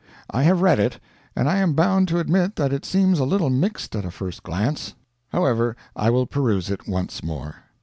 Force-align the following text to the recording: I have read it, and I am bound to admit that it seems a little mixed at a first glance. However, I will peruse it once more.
I 0.31 0.41
have 0.41 0.61
read 0.63 0.79
it, 0.79 0.99
and 1.35 1.47
I 1.47 1.57
am 1.59 1.73
bound 1.75 2.07
to 2.07 2.17
admit 2.17 2.55
that 2.55 2.73
it 2.73 2.85
seems 2.85 3.19
a 3.19 3.23
little 3.23 3.51
mixed 3.51 3.95
at 3.95 4.03
a 4.03 4.09
first 4.09 4.41
glance. 4.41 4.95
However, 5.29 5.75
I 5.95 6.09
will 6.09 6.25
peruse 6.25 6.71
it 6.71 6.87
once 6.87 7.21
more. 7.23 7.57